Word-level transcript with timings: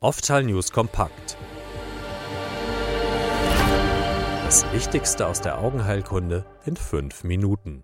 Oftal 0.00 0.44
News 0.44 0.70
kompakt. 0.70 1.36
Das 4.44 4.64
Wichtigste 4.72 5.26
aus 5.26 5.40
der 5.40 5.58
Augenheilkunde 5.58 6.46
in 6.64 6.76
fünf 6.76 7.24
Minuten. 7.24 7.82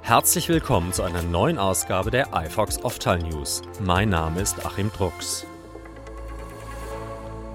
Herzlich 0.00 0.48
willkommen 0.48 0.94
zu 0.94 1.02
einer 1.02 1.20
neuen 1.20 1.58
Ausgabe 1.58 2.10
der 2.10 2.28
iFox 2.32 2.82
Oftal 2.82 3.18
News. 3.18 3.60
Mein 3.78 4.08
Name 4.08 4.40
ist 4.40 4.64
Achim 4.64 4.90
Drucks. 4.90 5.44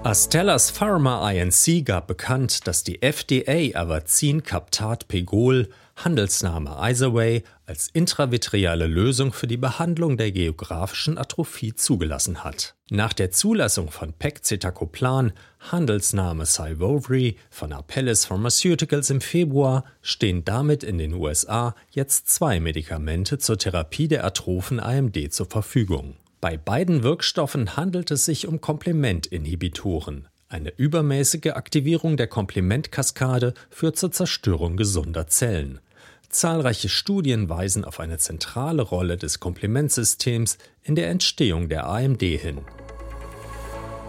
Astellas 0.04 0.70
Pharma 0.70 1.28
Inc. 1.32 1.84
gab 1.84 2.06
bekannt, 2.06 2.68
dass 2.68 2.84
die 2.84 3.02
FDA 3.02 3.76
Avazin 3.76 4.44
Captat 4.44 5.08
Pegol 5.08 5.68
Handelsname 5.96 6.76
Isaway 6.78 7.42
als 7.64 7.88
intravitreale 7.88 8.86
Lösung 8.86 9.32
für 9.32 9.46
die 9.46 9.56
Behandlung 9.56 10.18
der 10.18 10.30
geografischen 10.30 11.16
Atrophie 11.16 11.74
zugelassen 11.74 12.44
hat. 12.44 12.74
Nach 12.90 13.14
der 13.14 13.30
Zulassung 13.30 13.90
von 13.90 14.12
Pegcetacoplan, 14.12 15.32
Handelsname 15.58 16.44
Syvovry 16.44 17.36
von 17.50 17.72
Apellis 17.72 18.26
Pharmaceuticals 18.26 19.08
im 19.10 19.22
Februar, 19.22 19.84
stehen 20.02 20.44
damit 20.44 20.84
in 20.84 20.98
den 20.98 21.14
USA 21.14 21.74
jetzt 21.90 22.28
zwei 22.28 22.60
Medikamente 22.60 23.38
zur 23.38 23.58
Therapie 23.58 24.06
der 24.06 24.24
atrophen 24.24 24.78
AMD 24.78 25.32
zur 25.32 25.46
Verfügung. 25.46 26.16
Bei 26.42 26.58
beiden 26.58 27.02
Wirkstoffen 27.02 27.76
handelt 27.76 28.10
es 28.10 28.26
sich 28.26 28.46
um 28.46 28.60
Komplementinhibitoren. 28.60 30.28
Eine 30.48 30.72
übermäßige 30.76 31.54
Aktivierung 31.54 32.16
der 32.16 32.28
Komplementkaskade 32.28 33.54
führt 33.68 33.96
zur 33.96 34.12
Zerstörung 34.12 34.76
gesunder 34.76 35.26
Zellen. 35.26 35.80
Zahlreiche 36.28 36.88
Studien 36.88 37.48
weisen 37.48 37.84
auf 37.84 38.00
eine 38.00 38.18
zentrale 38.18 38.82
Rolle 38.82 39.16
des 39.16 39.40
Komplementsystems 39.40 40.58
in 40.82 40.94
der 40.94 41.08
Entstehung 41.08 41.68
der 41.68 41.86
AMD 41.86 42.22
hin. 42.22 42.58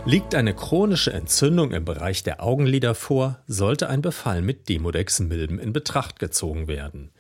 Liegt 0.06 0.36
eine 0.36 0.54
chronische 0.54 1.12
Entzündung 1.12 1.72
im 1.72 1.84
Bereich 1.84 2.24
der 2.24 2.42
Augenlider 2.42 2.96
vor, 2.96 3.40
sollte 3.46 3.90
ein 3.90 4.02
Befall 4.02 4.42
mit 4.42 4.70
Demodex-Milben 4.70 5.60
in 5.60 5.74
Betracht 5.74 6.18
gezogen 6.18 6.70
werden. 6.70 7.12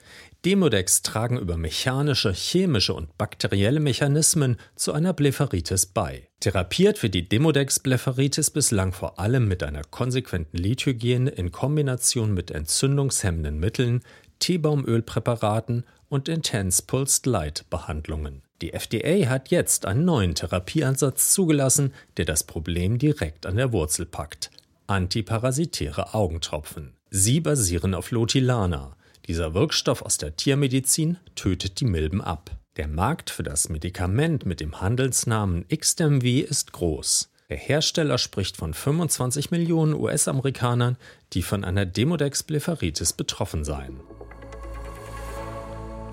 Demodex 0.45 1.02
tragen 1.02 1.38
über 1.38 1.58
mechanische, 1.58 2.31
chemische 2.31 2.93
und 2.93 3.17
bakterielle 3.17 3.81
Mechanismen 3.81 4.55
zu 4.77 4.93
einer 4.93 5.11
Blepharitis 5.11 5.88
bei. 5.88 6.30
Therapiert 6.39 7.03
wird 7.03 7.16
die 7.16 7.27
Demodex-Blepharitis 7.27 8.52
bislang 8.52 8.93
vor 8.93 9.19
allem 9.19 9.49
mit 9.49 9.64
einer 9.64 9.81
konsequenten 9.83 10.58
Lidhygiene 10.58 11.30
in 11.31 11.52
Kombination 11.52 12.33
mit 12.33 12.52
entzündungshemmenden 12.52 13.59
Mitteln, 13.59 14.02
Teebaumölpräparaten 14.39 15.83
und 16.09 16.30
Intense 16.30 16.83
Pulsed 16.85 17.25
Light 17.25 17.66
Behandlungen. 17.69 18.41
Die 18.61 18.73
FDA 18.73 19.30
hat 19.30 19.49
jetzt 19.49 19.85
einen 19.85 20.05
neuen 20.05 20.33
Therapieansatz 20.33 21.33
zugelassen, 21.33 21.93
der 22.17 22.25
das 22.25 22.43
Problem 22.43 22.97
direkt 22.97 23.45
an 23.45 23.55
der 23.55 23.71
Wurzel 23.71 24.05
packt. 24.05 24.49
Antiparasitäre 24.88 26.13
Augentropfen. 26.13 26.93
Sie 27.09 27.39
basieren 27.39 27.93
auf 27.93 28.11
Lotilana. 28.11 28.95
Dieser 29.27 29.53
Wirkstoff 29.53 30.02
aus 30.02 30.17
der 30.17 30.35
Tiermedizin 30.35 31.17
tötet 31.35 31.80
die 31.80 31.85
Milben 31.85 32.21
ab. 32.21 32.52
Der 32.77 32.88
Markt 32.88 33.30
für 33.30 33.43
das 33.43 33.69
Medikament 33.69 34.45
mit 34.45 34.59
dem 34.59 34.80
Handelsnamen 34.81 35.65
XDEMV 35.67 36.49
ist 36.49 36.73
groß. 36.73 37.30
Der 37.49 37.58
Hersteller 37.58 38.17
spricht 38.17 38.58
von 38.58 38.73
25 38.73 39.52
Millionen 39.52 39.93
US-Amerikanern, 39.93 40.97
die 41.33 41.41
von 41.41 41.63
einer 41.63 41.85
Demodex-Blepharitis 41.85 43.13
betroffen 43.13 43.63
seien. 43.63 43.99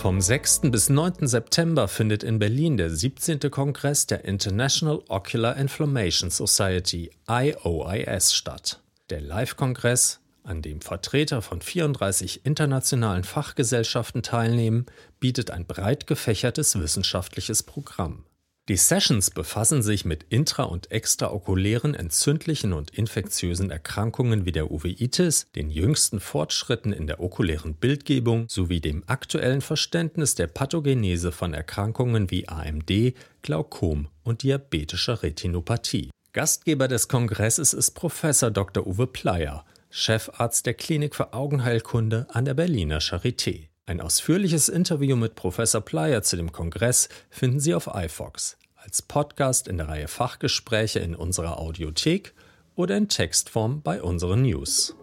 Vom 0.04 0.20
6. 0.20 0.70
bis 0.70 0.90
9. 0.90 1.26
September 1.26 1.88
findet 1.88 2.22
in 2.22 2.38
Berlin 2.38 2.76
der 2.76 2.90
17. 2.90 3.40
Kongress 3.50 4.06
der 4.06 4.26
International 4.26 5.02
Ocular 5.08 5.56
Inflammation 5.56 6.28
Society 6.30 7.10
IOIS 7.26 8.34
statt. 8.34 8.82
Der 9.08 9.22
Live-Kongress, 9.22 10.20
an 10.42 10.60
dem 10.60 10.82
Vertreter 10.82 11.40
von 11.40 11.62
34 11.62 12.44
internationalen 12.44 13.24
Fachgesellschaften 13.24 14.22
teilnehmen, 14.22 14.84
bietet 15.20 15.50
ein 15.50 15.64
breit 15.64 16.06
gefächertes 16.06 16.78
wissenschaftliches 16.78 17.62
Programm. 17.62 18.26
Die 18.70 18.78
Sessions 18.78 19.30
befassen 19.30 19.82
sich 19.82 20.06
mit 20.06 20.24
intra- 20.30 20.62
und 20.62 20.90
extraokulären 20.90 21.92
entzündlichen 21.92 22.72
und 22.72 22.88
infektiösen 22.92 23.70
Erkrankungen 23.70 24.46
wie 24.46 24.52
der 24.52 24.70
Uveitis, 24.70 25.48
den 25.54 25.68
jüngsten 25.68 26.18
Fortschritten 26.18 26.94
in 26.94 27.06
der 27.06 27.20
okulären 27.20 27.74
Bildgebung 27.74 28.46
sowie 28.48 28.80
dem 28.80 29.04
aktuellen 29.06 29.60
Verständnis 29.60 30.34
der 30.34 30.46
Pathogenese 30.46 31.30
von 31.30 31.52
Erkrankungen 31.52 32.30
wie 32.30 32.48
AMD, 32.48 33.12
Glaukom 33.42 34.08
und 34.22 34.42
diabetischer 34.42 35.22
Retinopathie. 35.22 36.08
Gastgeber 36.32 36.88
des 36.88 37.08
Kongresses 37.08 37.74
ist 37.74 37.90
Professor 37.90 38.50
Dr. 38.50 38.86
Uwe 38.86 39.06
Pleyer, 39.06 39.66
Chefarzt 39.90 40.64
der 40.64 40.72
Klinik 40.72 41.14
für 41.14 41.34
Augenheilkunde 41.34 42.28
an 42.30 42.46
der 42.46 42.54
Berliner 42.54 43.00
Charité. 43.00 43.68
Ein 43.86 44.00
ausführliches 44.00 44.70
Interview 44.70 45.14
mit 45.14 45.34
Professor 45.34 45.82
Pleyer 45.82 46.22
zu 46.22 46.36
dem 46.36 46.52
Kongress 46.52 47.10
finden 47.28 47.60
Sie 47.60 47.74
auf 47.74 47.86
iFox, 47.92 48.56
als 48.76 49.02
Podcast 49.02 49.68
in 49.68 49.76
der 49.76 49.88
Reihe 49.88 50.08
Fachgespräche 50.08 51.00
in 51.00 51.14
unserer 51.14 51.60
Audiothek 51.60 52.32
oder 52.76 52.96
in 52.96 53.10
Textform 53.10 53.82
bei 53.82 54.02
unseren 54.02 54.40
News. 54.40 54.96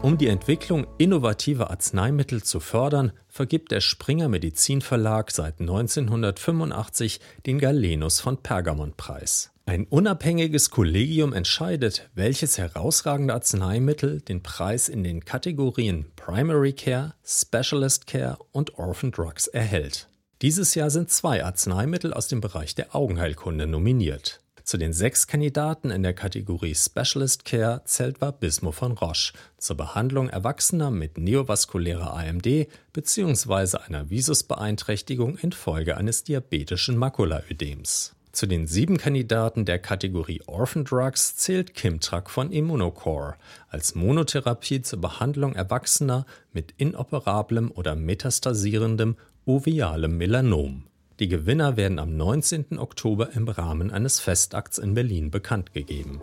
Um 0.00 0.16
die 0.16 0.28
Entwicklung 0.28 0.86
innovativer 0.96 1.68
Arzneimittel 1.68 2.42
zu 2.42 2.60
fördern, 2.60 3.12
vergibt 3.28 3.72
der 3.72 3.82
Springer 3.82 4.30
Medizinverlag 4.30 5.32
seit 5.32 5.60
1985 5.60 7.20
den 7.44 7.58
Galenus 7.58 8.20
von 8.20 8.38
Pergamon 8.38 8.94
Preis. 8.96 9.50
Ein 9.70 9.86
unabhängiges 9.86 10.70
Kollegium 10.70 11.32
entscheidet, 11.32 12.10
welches 12.16 12.58
herausragende 12.58 13.34
Arzneimittel 13.34 14.20
den 14.20 14.42
Preis 14.42 14.88
in 14.88 15.04
den 15.04 15.24
Kategorien 15.24 16.06
Primary 16.16 16.72
Care, 16.72 17.14
Specialist 17.24 18.08
Care 18.08 18.36
und 18.50 18.80
Orphan 18.80 19.12
Drugs 19.12 19.46
erhält. 19.46 20.08
Dieses 20.42 20.74
Jahr 20.74 20.90
sind 20.90 21.12
zwei 21.12 21.44
Arzneimittel 21.44 22.12
aus 22.12 22.26
dem 22.26 22.40
Bereich 22.40 22.74
der 22.74 22.96
Augenheilkunde 22.96 23.68
nominiert. 23.68 24.40
Zu 24.64 24.76
den 24.76 24.92
sechs 24.92 25.28
Kandidaten 25.28 25.92
in 25.92 26.02
der 26.02 26.14
Kategorie 26.14 26.74
Specialist 26.74 27.44
Care 27.44 27.82
zählt 27.84 28.20
Vabismo 28.20 28.72
von 28.72 28.90
Roche 28.90 29.34
zur 29.56 29.76
Behandlung 29.76 30.30
Erwachsener 30.30 30.90
mit 30.90 31.16
neovaskulärer 31.16 32.12
AMD 32.16 32.66
bzw. 32.92 33.76
einer 33.86 34.10
Visusbeeinträchtigung 34.10 35.36
infolge 35.36 35.96
eines 35.96 36.24
diabetischen 36.24 36.96
Makulaödems. 36.96 38.16
Zu 38.32 38.46
den 38.46 38.68
sieben 38.68 38.96
Kandidaten 38.96 39.64
der 39.64 39.80
Kategorie 39.80 40.40
Orphan 40.46 40.84
Drugs 40.84 41.34
zählt 41.34 41.74
Kimtrak 41.74 42.30
von 42.30 42.52
Immunocore 42.52 43.34
als 43.68 43.96
Monotherapie 43.96 44.82
zur 44.82 45.00
Behandlung 45.00 45.54
Erwachsener 45.54 46.26
mit 46.52 46.72
inoperablem 46.76 47.72
oder 47.72 47.96
metastasierendem 47.96 49.16
uvealem 49.46 50.16
Melanom. 50.16 50.84
Die 51.18 51.28
Gewinner 51.28 51.76
werden 51.76 51.98
am 51.98 52.16
19. 52.16 52.78
Oktober 52.78 53.30
im 53.34 53.48
Rahmen 53.48 53.90
eines 53.90 54.20
Festakts 54.20 54.78
in 54.78 54.94
Berlin 54.94 55.30
bekannt 55.30 55.74
gegeben. 55.74 56.20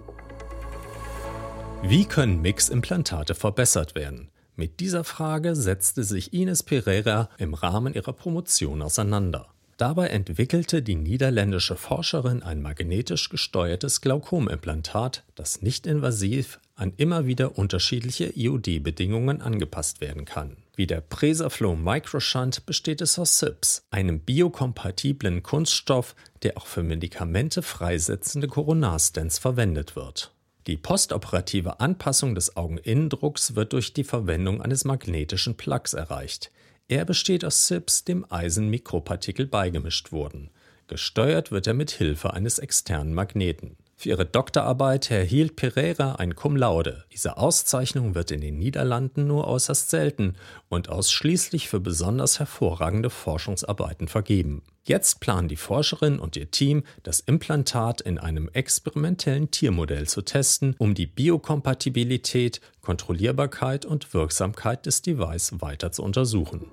Wie 1.84 2.06
können 2.06 2.42
Mix-Implantate 2.42 3.36
verbessert 3.36 3.96
werden? 3.96 4.30
Mit 4.56 4.80
dieser 4.80 5.04
Frage 5.04 5.56
setzte 5.56 6.04
sich 6.04 6.34
Ines 6.34 6.64
Pereira 6.64 7.30
im 7.38 7.54
Rahmen 7.54 7.94
ihrer 7.94 8.14
Promotion 8.14 8.82
auseinander. 8.82 9.50
Dabei 9.78 10.08
entwickelte 10.08 10.82
die 10.82 10.96
niederländische 10.96 11.76
Forscherin 11.76 12.42
ein 12.42 12.64
magnetisch 12.64 13.30
gesteuertes 13.30 14.02
Glaukomimplantat, 14.02 15.24
das 15.36 15.62
nicht 15.62 15.86
invasiv 15.86 16.60
an 16.74 16.94
immer 16.98 17.28
wieder 17.28 17.60
unterschiedliche 17.60 18.36
IOD-Bedingungen 18.36 19.40
angepasst 19.40 20.02
werden 20.02 20.26
kann. 20.26 20.58
Wie 20.76 20.88
der 20.88 21.02
Presaflow 21.02 21.76
Microshunt 21.76 22.66
besteht 22.66 23.02
es 23.02 23.20
aus 23.20 23.38
SIPS, 23.38 23.84
einem 23.92 24.20
biokompatiblen 24.20 25.44
Kunststoff, 25.44 26.16
der 26.42 26.58
auch 26.58 26.66
für 26.66 26.82
Medikamente 26.82 27.62
freisetzende 27.62 28.48
Coronarstents 28.48 29.38
verwendet 29.38 29.96
wird. 29.96 30.32
Die 30.66 30.78
postoperative 30.78 31.80
Anpassung 31.80 32.34
des 32.34 32.58
Augeninnendrucks 32.58 33.56
wird 33.56 33.74
durch 33.74 33.94
die 33.94 34.04
Verwendung 34.04 34.62
eines 34.62 34.86
magnetischen 34.86 35.56
Plugs 35.56 35.94
erreicht. 35.94 36.52
Er 36.90 37.04
besteht 37.04 37.44
aus 37.44 37.68
SIPs, 37.68 38.06
dem 38.06 38.26
Eisenmikropartikel 38.30 39.46
beigemischt 39.46 40.12
wurden. 40.12 40.50
Gesteuert 40.88 41.52
wird 41.52 41.68
er 41.68 41.74
mit 41.74 41.92
Hilfe 41.92 42.34
eines 42.34 42.60
externen 42.60 43.14
Magneten. 43.14 43.76
Für 44.00 44.10
ihre 44.10 44.28
Doktorarbeit 44.28 45.10
erhielt 45.10 45.56
Pereira 45.56 46.18
ein 46.18 46.36
Cum 46.36 46.56
laude. 46.56 47.06
Diese 47.12 47.38
Auszeichnung 47.38 48.14
wird 48.14 48.30
in 48.30 48.42
den 48.42 48.60
Niederlanden 48.60 49.26
nur 49.26 49.48
äußerst 49.48 49.90
selten 49.90 50.36
und 50.70 50.90
ausschließlich 50.90 51.68
für 51.68 51.80
besonders 51.80 52.38
hervorragende 52.38 53.10
Forschungsarbeiten 53.10 54.08
vergeben. 54.08 54.62
Jetzt 54.84 55.20
planen 55.20 55.48
die 55.48 55.56
Forscherin 55.56 56.20
und 56.20 56.36
ihr 56.36 56.52
Team, 56.52 56.84
das 57.02 57.22
Implantat 57.22 58.02
in 58.02 58.20
einem 58.20 58.50
experimentellen 58.54 59.50
Tiermodell 59.50 60.08
zu 60.08 60.22
testen, 60.22 60.76
um 60.78 60.94
die 60.94 61.08
Biokompatibilität, 61.08 62.62
Kontrollierbarkeit 62.82 63.88
und 63.88 64.14
Wirksamkeit 64.14 64.86
des 64.86 65.02
Device 65.02 65.54
weiter 65.60 65.92
zu 65.92 66.04
untersuchen. 66.04 66.68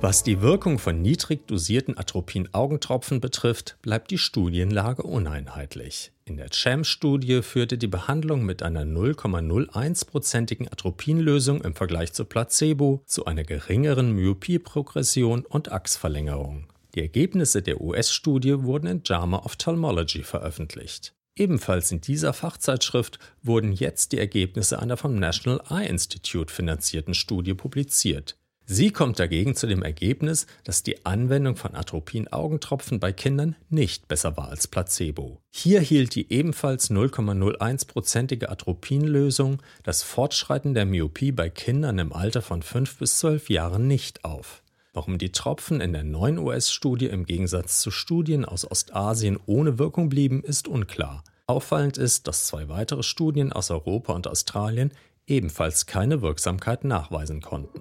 Was 0.00 0.22
die 0.22 0.40
Wirkung 0.40 0.78
von 0.78 1.02
niedrig 1.02 1.48
dosierten 1.48 1.98
Atropin-Augentropfen 1.98 3.20
betrifft, 3.20 3.78
bleibt 3.82 4.12
die 4.12 4.18
Studienlage 4.18 5.02
uneinheitlich. 5.02 6.12
In 6.24 6.36
der 6.36 6.50
CHAMP-Studie 6.50 7.42
führte 7.42 7.78
die 7.78 7.88
Behandlung 7.88 8.44
mit 8.44 8.62
einer 8.62 8.84
0,01-prozentigen 8.84 10.68
Atropinlösung 10.70 11.62
im 11.62 11.74
Vergleich 11.74 12.12
zu 12.12 12.24
Placebo 12.26 13.02
zu 13.06 13.24
einer 13.24 13.42
geringeren 13.42 14.12
Myopieprogression 14.12 15.44
und 15.44 15.72
Achsverlängerung. 15.72 16.68
Die 16.94 17.00
Ergebnisse 17.00 17.60
der 17.60 17.80
US-Studie 17.80 18.62
wurden 18.62 18.86
in 18.86 19.02
JAMA 19.04 19.38
Ophthalmology 19.38 20.22
veröffentlicht. 20.22 21.12
Ebenfalls 21.34 21.90
in 21.90 22.00
dieser 22.00 22.32
Fachzeitschrift 22.32 23.18
wurden 23.42 23.72
jetzt 23.72 24.12
die 24.12 24.18
Ergebnisse 24.18 24.78
einer 24.78 24.96
vom 24.96 25.16
National 25.16 25.60
Eye 25.70 25.88
Institute 25.88 26.54
finanzierten 26.54 27.14
Studie 27.14 27.54
publiziert. 27.54 28.37
Sie 28.70 28.90
kommt 28.90 29.18
dagegen 29.18 29.54
zu 29.54 29.66
dem 29.66 29.82
Ergebnis, 29.82 30.46
dass 30.62 30.82
die 30.82 31.06
Anwendung 31.06 31.56
von 31.56 31.74
Atropin-Augentropfen 31.74 33.00
bei 33.00 33.14
Kindern 33.14 33.56
nicht 33.70 34.08
besser 34.08 34.36
war 34.36 34.50
als 34.50 34.68
Placebo. 34.68 35.40
Hier 35.50 35.80
hielt 35.80 36.14
die 36.14 36.30
ebenfalls 36.30 36.90
0,01-prozentige 36.90 38.50
Atropin-Lösung 38.50 39.62
das 39.84 40.02
Fortschreiten 40.02 40.74
der 40.74 40.84
Myopie 40.84 41.32
bei 41.32 41.48
Kindern 41.48 41.98
im 41.98 42.12
Alter 42.12 42.42
von 42.42 42.60
5 42.60 42.98
bis 42.98 43.16
12 43.20 43.48
Jahren 43.48 43.88
nicht 43.88 44.26
auf. 44.26 44.62
Warum 44.92 45.16
die 45.16 45.32
Tropfen 45.32 45.80
in 45.80 45.94
der 45.94 46.04
neuen 46.04 46.36
US-Studie 46.36 47.06
im 47.06 47.24
Gegensatz 47.24 47.80
zu 47.80 47.90
Studien 47.90 48.44
aus 48.44 48.70
Ostasien 48.70 49.38
ohne 49.46 49.78
Wirkung 49.78 50.10
blieben, 50.10 50.42
ist 50.42 50.68
unklar. 50.68 51.24
Auffallend 51.46 51.96
ist, 51.96 52.28
dass 52.28 52.46
zwei 52.46 52.68
weitere 52.68 53.02
Studien 53.02 53.50
aus 53.50 53.70
Europa 53.70 54.12
und 54.12 54.26
Australien 54.26 54.92
ebenfalls 55.26 55.86
keine 55.86 56.20
Wirksamkeit 56.20 56.84
nachweisen 56.84 57.40
konnten. 57.40 57.80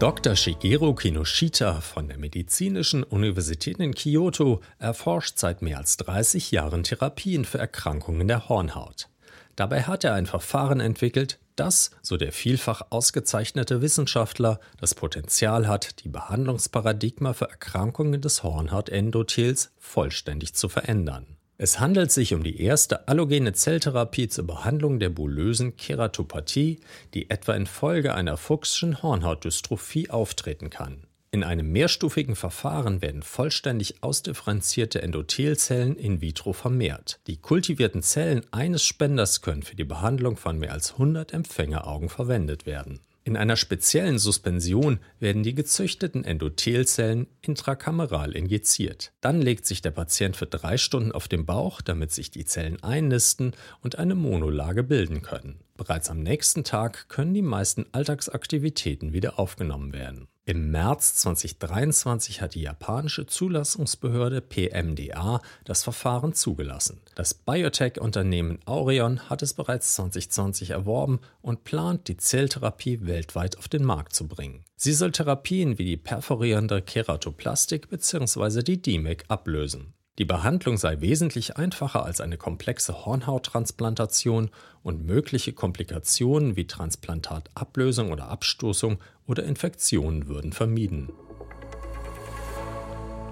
Dr. 0.00 0.34
Shigeru 0.34 0.92
Kinoshita 0.92 1.80
von 1.80 2.08
der 2.08 2.18
Medizinischen 2.18 3.04
Universität 3.04 3.78
in 3.78 3.94
Kyoto 3.94 4.60
erforscht 4.78 5.38
seit 5.38 5.62
mehr 5.62 5.78
als 5.78 5.96
30 5.98 6.50
Jahren 6.50 6.82
Therapien 6.82 7.44
für 7.44 7.58
Erkrankungen 7.58 8.26
der 8.26 8.48
Hornhaut. 8.48 9.08
Dabei 9.54 9.82
hat 9.82 10.02
er 10.02 10.14
ein 10.14 10.26
Verfahren 10.26 10.80
entwickelt, 10.80 11.38
das, 11.54 11.92
so 12.02 12.16
der 12.16 12.32
vielfach 12.32 12.82
ausgezeichnete 12.90 13.82
Wissenschaftler, 13.82 14.58
das 14.80 14.96
Potenzial 14.96 15.68
hat, 15.68 16.02
die 16.02 16.08
Behandlungsparadigma 16.08 17.32
für 17.32 17.48
Erkrankungen 17.48 18.20
des 18.20 18.42
Hornhautendothels 18.42 19.70
vollständig 19.78 20.54
zu 20.54 20.68
verändern. 20.68 21.33
Es 21.56 21.78
handelt 21.78 22.10
sich 22.10 22.34
um 22.34 22.42
die 22.42 22.60
erste 22.60 23.06
allogene 23.06 23.52
Zelltherapie 23.52 24.26
zur 24.26 24.44
Behandlung 24.44 24.98
der 24.98 25.10
bullösen 25.10 25.76
Keratopathie, 25.76 26.80
die 27.14 27.30
etwa 27.30 27.54
infolge 27.54 28.12
einer 28.12 28.36
Fuchsschen 28.36 29.02
Hornhautdystrophie 29.02 30.10
auftreten 30.10 30.68
kann. 30.68 31.06
In 31.30 31.44
einem 31.44 31.70
mehrstufigen 31.70 32.34
Verfahren 32.34 33.02
werden 33.02 33.22
vollständig 33.22 34.02
ausdifferenzierte 34.02 35.02
Endothelzellen 35.02 35.96
in 35.96 36.20
vitro 36.20 36.52
vermehrt. 36.52 37.20
Die 37.28 37.36
kultivierten 37.36 38.02
Zellen 38.02 38.42
eines 38.50 38.84
Spenders 38.84 39.40
können 39.40 39.62
für 39.62 39.76
die 39.76 39.84
Behandlung 39.84 40.36
von 40.36 40.58
mehr 40.58 40.72
als 40.72 40.92
100 40.92 41.32
Empfängeraugen 41.32 42.08
verwendet 42.08 42.66
werden. 42.66 43.00
In 43.26 43.38
einer 43.38 43.56
speziellen 43.56 44.18
Suspension 44.18 45.00
werden 45.18 45.42
die 45.42 45.54
gezüchteten 45.54 46.24
Endothelzellen 46.24 47.26
intrakameral 47.40 48.32
injiziert. 48.32 49.14
Dann 49.22 49.40
legt 49.40 49.64
sich 49.64 49.80
der 49.80 49.92
Patient 49.92 50.36
für 50.36 50.44
drei 50.44 50.76
Stunden 50.76 51.10
auf 51.10 51.26
den 51.26 51.46
Bauch, 51.46 51.80
damit 51.80 52.12
sich 52.12 52.30
die 52.30 52.44
Zellen 52.44 52.82
einnisten 52.82 53.52
und 53.80 53.98
eine 53.98 54.14
Monolage 54.14 54.82
bilden 54.82 55.22
können. 55.22 55.60
Bereits 55.78 56.10
am 56.10 56.22
nächsten 56.22 56.64
Tag 56.64 57.08
können 57.08 57.32
die 57.32 57.40
meisten 57.40 57.86
Alltagsaktivitäten 57.92 59.14
wieder 59.14 59.38
aufgenommen 59.38 59.94
werden. 59.94 60.28
Im 60.46 60.70
März 60.70 61.14
2023 61.14 62.42
hat 62.42 62.54
die 62.54 62.60
japanische 62.60 63.24
Zulassungsbehörde 63.24 64.42
PMDA 64.42 65.40
das 65.64 65.82
Verfahren 65.82 66.34
zugelassen. 66.34 67.00
Das 67.14 67.32
Biotech-Unternehmen 67.32 68.58
Aureon 68.66 69.30
hat 69.30 69.40
es 69.40 69.54
bereits 69.54 69.94
2020 69.94 70.70
erworben 70.70 71.20
und 71.40 71.64
plant, 71.64 72.08
die 72.08 72.18
Zelltherapie 72.18 73.06
weltweit 73.06 73.56
auf 73.56 73.68
den 73.68 73.84
Markt 73.84 74.14
zu 74.14 74.28
bringen. 74.28 74.66
Sie 74.76 74.92
soll 74.92 75.12
Therapien 75.12 75.78
wie 75.78 75.86
die 75.86 75.96
perforierende 75.96 76.82
Keratoplastik 76.82 77.88
bzw. 77.88 78.62
die 78.62 78.82
DMEC 78.82 79.24
ablösen. 79.28 79.94
Die 80.18 80.24
Behandlung 80.24 80.76
sei 80.76 81.00
wesentlich 81.00 81.56
einfacher 81.56 82.04
als 82.04 82.20
eine 82.20 82.36
komplexe 82.36 83.04
Hornhauttransplantation 83.04 84.50
und 84.84 85.04
mögliche 85.04 85.52
Komplikationen 85.52 86.54
wie 86.54 86.68
Transplantatablösung 86.68 88.12
oder 88.12 88.28
Abstoßung 88.28 88.98
oder 89.26 89.42
Infektionen 89.42 90.28
würden 90.28 90.52
vermieden. 90.52 91.12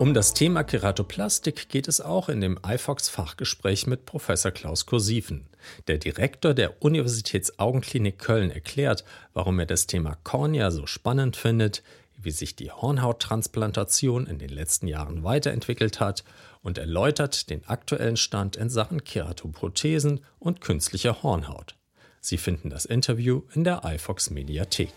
Um 0.00 0.12
das 0.12 0.34
Thema 0.34 0.64
Keratoplastik 0.64 1.69
geht 1.69 1.87
es 1.87 2.00
auch 2.00 2.29
in 2.29 2.40
dem 2.40 2.58
iFox-Fachgespräch 2.58 3.87
mit 3.87 4.05
Professor 4.05 4.50
Klaus 4.50 4.84
Kursiven. 4.84 5.46
Der 5.87 5.99
Direktor 5.99 6.52
der 6.52 6.82
Universitätsaugenklinik 6.82 8.19
Köln 8.19 8.50
erklärt, 8.50 9.05
warum 9.34 9.61
er 9.61 9.67
das 9.67 9.87
Thema 9.87 10.17
Kornea 10.25 10.73
so 10.73 10.87
spannend 10.87 11.37
findet, 11.37 11.84
wie 12.22 12.30
sich 12.30 12.56
die 12.56 12.70
Hornhauttransplantation 12.70 14.26
in 14.26 14.38
den 14.38 14.50
letzten 14.50 14.86
Jahren 14.86 15.22
weiterentwickelt 15.24 16.00
hat 16.00 16.24
und 16.62 16.78
erläutert 16.78 17.50
den 17.50 17.64
aktuellen 17.66 18.16
Stand 18.16 18.56
in 18.56 18.70
Sachen 18.70 19.04
Keratoprothesen 19.04 20.20
und 20.38 20.60
künstlicher 20.60 21.22
Hornhaut. 21.22 21.76
Sie 22.20 22.38
finden 22.38 22.70
das 22.70 22.84
Interview 22.84 23.42
in 23.54 23.64
der 23.64 23.82
iFox 23.84 24.30
Mediathek. 24.30 24.92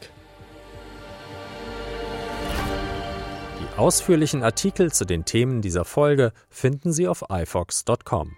Die 3.60 3.80
ausführlichen 3.80 4.44
Artikel 4.44 4.92
zu 4.92 5.06
den 5.06 5.26
Themen 5.26 5.62
dieser 5.62 5.86
Folge 5.86 6.34
finden 6.50 6.94
Sie 6.94 7.08
auf 7.08 7.26
ifox.com. 7.30 8.38